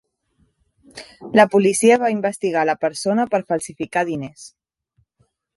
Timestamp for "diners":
4.13-4.49